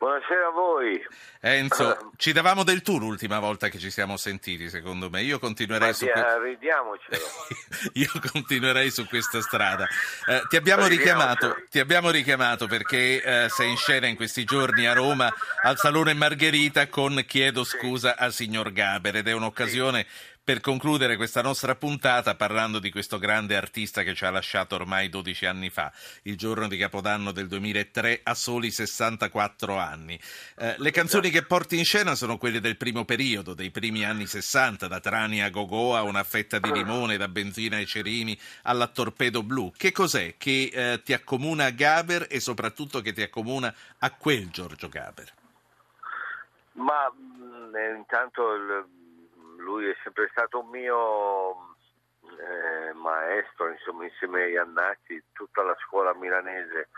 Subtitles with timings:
[0.00, 0.98] Buonasera a voi.
[1.40, 5.20] Enzo, ci davamo del tu l'ultima volta che ci siamo sentiti, secondo me.
[5.20, 7.18] Io continuerei, su, que- ridiamocelo.
[7.92, 9.86] Io continuerei su questa strada.
[10.26, 14.86] Eh, ti, abbiamo richiamato, ti abbiamo richiamato perché eh, sei in scena in questi giorni
[14.86, 15.30] a Roma
[15.64, 20.06] al Salone Margherita con Chiedo scusa al signor Gaber ed è un'occasione
[20.50, 25.08] per concludere questa nostra puntata parlando di questo grande artista che ci ha lasciato ormai
[25.08, 30.18] 12 anni fa, il giorno di Capodanno del 2003, a soli 64 anni.
[30.56, 34.26] Eh, le canzoni che porti in scena sono quelle del primo periodo, dei primi anni
[34.26, 38.88] 60, da Trani a Gogò a una fetta di limone, da Benzina ai Cerini alla
[38.88, 39.72] Torpedo Blu.
[39.76, 44.50] Che cos'è che eh, ti accomuna a Gaber e soprattutto che ti accomuna a quel
[44.50, 45.32] Giorgio Gaber?
[46.72, 48.98] Ma mh, eh, intanto il
[49.60, 51.76] lui è sempre stato un mio
[52.22, 56.88] eh, maestro, insomma, insieme a Iannacci, tutta la scuola milanese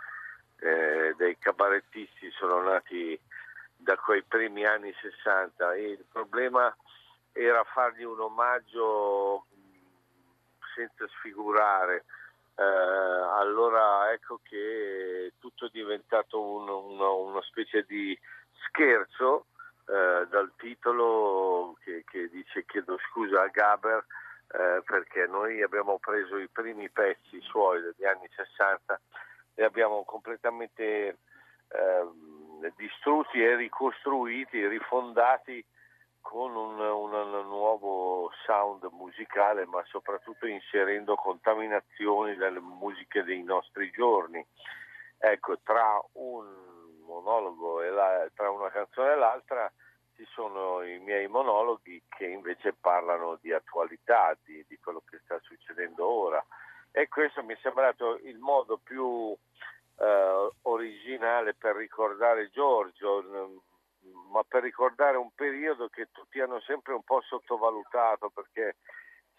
[0.59, 3.19] eh, dei cabarettisti sono nati
[3.77, 6.75] da quei primi anni 60 e il problema
[7.33, 9.47] era fargli un omaggio
[10.75, 12.05] senza sfigurare.
[12.55, 18.17] Eh, allora ecco che tutto è diventato un, uno, una specie di
[18.67, 19.47] scherzo
[19.93, 24.03] eh, dal titolo che, che, dice chiedo scusa a Gaber
[24.49, 28.99] eh, perché noi abbiamo preso i primi pezzi suoi degli anni 60
[29.55, 31.19] e abbiamo completamente
[31.69, 32.09] eh,
[32.75, 35.63] distrutti e ricostruiti, rifondati
[36.23, 43.91] con un, un, un, nuovo sound musicale, ma soprattutto inserendo contaminazioni dalle musiche dei nostri
[43.91, 44.43] giorni.
[45.19, 46.47] Ecco, tra un
[47.05, 49.71] monologo e la, tra una canzone e l'altra
[50.23, 55.39] ci sono i miei monologhi che invece parlano di attualità, di, di quello che sta
[55.43, 56.45] succedendo ora.
[56.93, 59.37] E questo mi è sembrato il modo più
[59.99, 63.63] eh, originale per ricordare Giorgio,
[64.31, 68.77] ma per ricordare un periodo che tutti hanno sempre un po' sottovalutato perché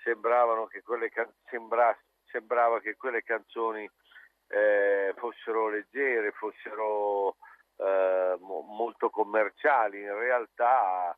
[0.03, 3.89] sembravano che quelle can- sembra- sembrava che quelle canzoni
[4.47, 7.37] eh, fossero leggere, fossero
[7.77, 11.15] eh, molto commerciali, in realtà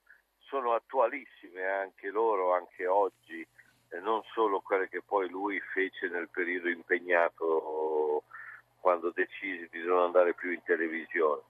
[0.48, 3.46] sono attualissime anche loro, anche oggi,
[3.90, 8.24] eh, non solo quelle che poi lui fece nel periodo impegnato
[8.80, 11.42] quando decise di non andare più in televisione.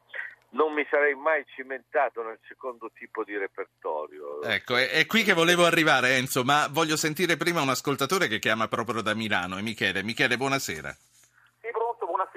[0.51, 4.41] Non mi sarei mai cimentato nel secondo tipo di repertorio.
[4.41, 8.39] Ecco, è, è qui che volevo arrivare Enzo, ma voglio sentire prima un ascoltatore che
[8.39, 10.01] chiama proprio da Milano, è Michele.
[10.01, 10.95] Michele, buonasera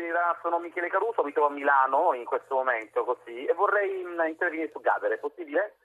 [0.09, 4.21] buonasera, sono Michele Caruso, mi trovo a Milano in questo momento così e vorrei mm,
[4.27, 5.77] intervenire su Gaber, è possibile?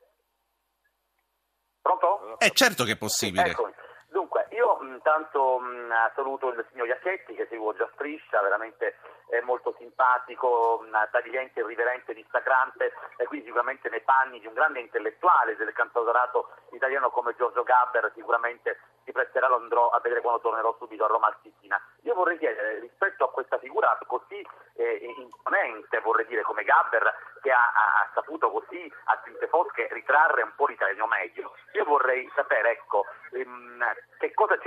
[1.81, 2.38] Pronto?
[2.38, 3.50] È certo che è possibile.
[3.50, 3.73] Eccomi.
[4.07, 8.95] Dunque, io intanto mh, saluto il signor Iacchetti che seguo già striscia, veramente
[9.28, 14.79] è molto simpatico, mh, tagliente, irriverente, distacrante e quindi sicuramente nei panni di un grande
[14.79, 20.39] intellettuale del cantautorato italiano come Giorgio Gabber sicuramente si presterà, lo andrò a vedere quando
[20.39, 21.33] tornerò subito a Roma al.
[22.03, 24.45] Io vorrei chiedere rispetto a questa figura così
[24.75, 30.44] eh, imponente, vorrei dire come Gabber, che ha, ha, saputo così a tinte fosche ritrarre
[30.44, 33.83] un po' l'italiano medio, io vorrei sapere ecco, ehm,
[34.19, 34.57] che cosa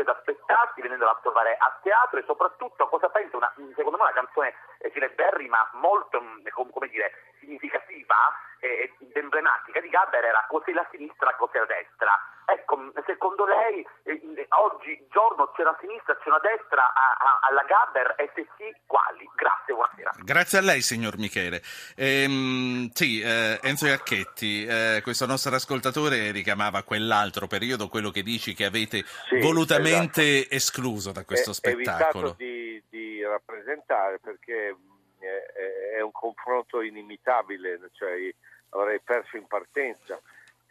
[0.56, 4.04] c'è da aspettarsi venendo a trovare a teatro e soprattutto cosa pensa una, secondo me
[4.04, 8.16] una canzone eh, celeberrima molto mm, come dire, significativa
[8.60, 12.12] e emblematica di Gabber era così la sinistra, così la destra.
[12.48, 17.64] Ecco, secondo lei eh, oggi giorno c'è una sinistra, c'è una destra a, a, alla
[17.66, 19.28] Gabber e se sì, quali?
[19.34, 20.10] Grazie, buonasera.
[20.22, 21.60] Grazie a lei, signor Michele.
[21.96, 28.54] Ehm, sì, eh, Enzo Iacchetti, eh, questo nostro ascoltatore richiamava quell'altro periodo, quello che dici
[28.54, 30.54] che avete sì, volutamente esatto.
[30.54, 32.28] escluso da questo è, spettacolo.
[32.28, 34.76] Evitato di, di rappresentare perché
[35.18, 38.32] è, è un confronto inimitabile, cioè
[38.80, 40.20] avrei perso in partenza.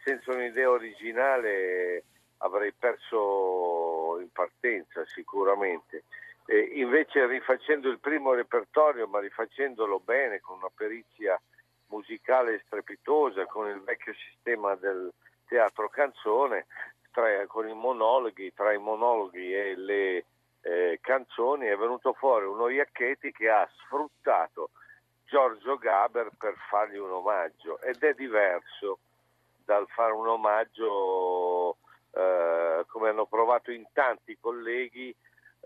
[0.04, 2.04] Senza un'idea originale
[2.38, 6.04] avrei perso in partenza sicuramente.
[6.46, 11.40] E invece rifacendo il primo repertorio, ma rifacendolo bene, con una perizia
[11.88, 15.12] musicale strepitosa, con il vecchio sistema del
[15.48, 16.68] teatro canzone,
[17.12, 20.26] tra, con i monologhi, tra i monologhi e le
[20.62, 24.72] eh, canzoni è venuto fuori uno Iacchetti che ha sfruttato
[25.36, 29.00] Giorgio Gaber per fargli un omaggio ed è diverso
[29.66, 31.76] dal fare un omaggio
[32.12, 35.14] eh, come hanno provato in tanti colleghi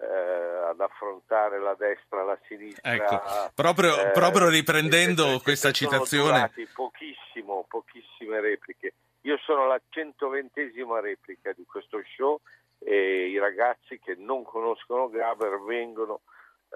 [0.01, 2.93] ad affrontare la destra, la sinistra.
[2.93, 3.21] Ecco,
[3.53, 6.51] proprio, eh, proprio riprendendo questa citazione.
[6.73, 8.93] pochissimo, pochissime repliche.
[9.21, 12.39] Io sono la 120esima replica di questo show
[12.79, 16.21] e i ragazzi che non conoscono Gaber vengono,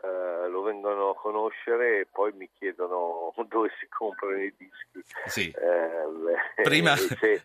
[0.01, 5.03] eh, lo vengono a conoscere e poi mi chiedono dove si comprano i dischi.
[5.25, 5.49] Sì.
[5.55, 7.43] Eh, Prima- se,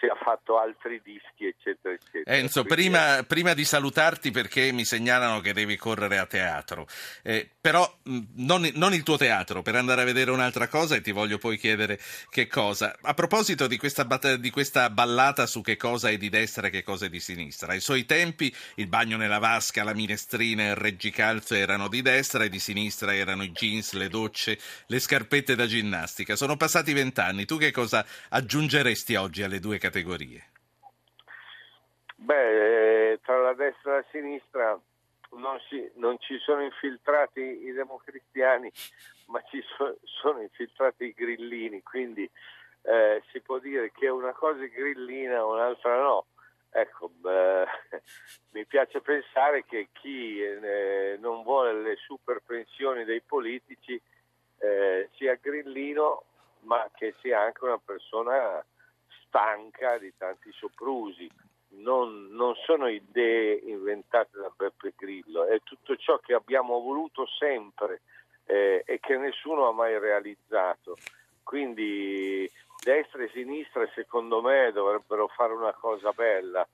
[0.00, 2.36] se ha fatto altri dischi, eccetera, eccetera.
[2.36, 6.86] Enzo, Quindi, prima, prima di salutarti perché mi segnalano che devi correre a teatro,
[7.22, 7.86] eh, però
[8.36, 11.58] non, non il tuo teatro, per andare a vedere un'altra cosa e ti voglio poi
[11.58, 12.00] chiedere
[12.30, 12.96] che cosa.
[13.02, 14.04] A proposito di questa,
[14.36, 17.72] di questa ballata su che cosa è di destra e che cosa è di sinistra,
[17.72, 22.44] ai suoi tempi il bagno nella vasca, la minestrina e il reggicalzo erano di destra
[22.44, 26.36] e di sinistra erano i jeans, le docce, le scarpette da ginnastica.
[26.36, 30.44] Sono passati vent'anni, tu che cosa aggiungeresti oggi alle due categorie?
[32.16, 34.80] Beh, eh, tra la destra e la sinistra
[35.32, 38.70] non, si- non ci sono infiltrati i democristiani,
[39.26, 42.28] ma ci so- sono infiltrati i grillini, quindi
[42.82, 46.26] eh, si può dire che una cosa è grillina, un'altra no.
[46.72, 47.64] Ecco, beh,
[48.52, 54.00] mi piace pensare che chi eh, non vuole le super pensioni dei politici
[54.58, 56.24] eh, sia grillino,
[56.60, 58.64] ma che sia anche una persona
[59.30, 61.30] stanca di tanti soprusi.
[61.72, 68.00] Non, non sono idee inventate da Beppe Grillo, è tutto ciò che abbiamo voluto sempre
[68.44, 70.96] eh, e che nessuno ha mai realizzato.
[71.44, 72.50] Quindi
[72.82, 76.66] destra e sinistra secondo me dovrebbero fare una cosa bella,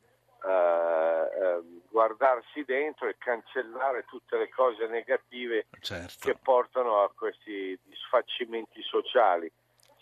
[0.44, 6.26] eh, eh, guardarsi dentro e cancellare tutte le cose negative Certo.
[6.26, 9.50] che portano a questi disfacimenti sociali.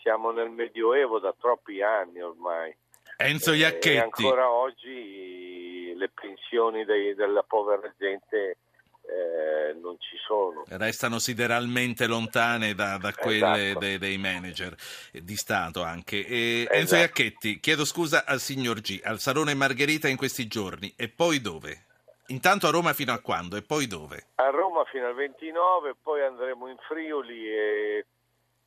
[0.05, 2.71] Siamo nel Medioevo da troppi anni ormai.
[3.17, 3.97] Enzo E Iacchetti.
[3.97, 8.57] ancora oggi le pensioni dei- della povera gente
[9.01, 10.63] eh, non ci sono.
[10.67, 13.79] restano sideralmente lontane da, da quelle Esatto.
[13.79, 14.75] dei, dei manager
[15.11, 16.23] di Stato anche.
[16.23, 16.77] E Esatto.
[16.77, 21.41] Enzo Iacchetti, chiedo scusa al signor G, al Salone Margherita in questi giorni, e poi
[21.41, 21.85] dove?
[22.27, 23.55] Intanto a Roma fino a quando?
[23.57, 24.27] E poi dove?
[24.35, 28.05] A Roma fino al 29, poi andremo in Friuli e,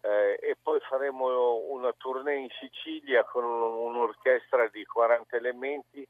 [0.08, 6.06] eh, e poi faremo una tournée in Sicilia con un- un'orchestra di 40 elementi,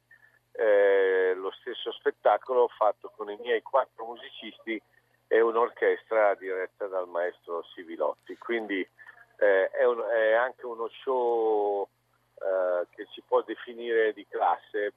[0.53, 4.81] eh, lo stesso spettacolo fatto con i miei quattro musicisti
[5.27, 8.37] e un'orchestra diretta dal maestro Sivilotti.
[8.39, 8.87] Quindi
[9.41, 11.89] eh, è, un- è anche uno show
[12.41, 14.93] eh, che si può definire di classe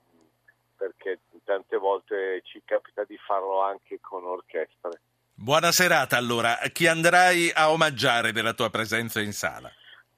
[0.75, 4.99] perché tante volte ci capita di farlo anche con orchestre.
[5.41, 6.55] Buona serata allora.
[6.71, 9.71] Chi andrai a omaggiare della tua presenza in sala?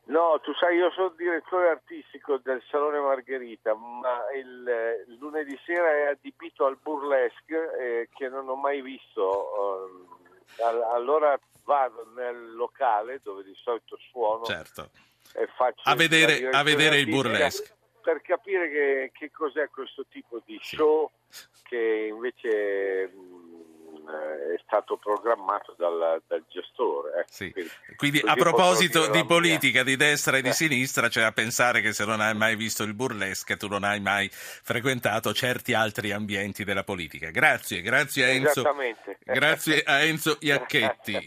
[0.06, 5.58] No, tu sai, io sono direttore artistico del Salone Margherita, ma il, eh, il lunedì
[5.66, 9.88] sera è adibito al burlesque eh, che non ho mai visto.
[10.62, 14.90] al- allora vado nel locale dove di solito suono Certo.
[15.36, 17.70] e faccio A vedere- a vedere il burlesque.
[18.04, 21.10] Per capire che, che cos'è questo tipo di show
[21.64, 23.10] che invece
[24.08, 27.20] è stato programmato dal, dal gestore.
[27.22, 27.28] ecco.
[27.32, 27.52] Sì.
[27.52, 29.26] Quindi, Quindi a proposito di mia.
[29.26, 30.54] politica di destra e di Eh.
[30.54, 34.00] sinistra, c'è a pensare che se non hai mai visto il burlesque tu non hai
[34.00, 37.30] mai frequentato certi altri ambienti della politica.
[37.30, 38.64] Grazie, grazie a Enzo.
[39.24, 41.14] Grazie a Enzo Iacchetti.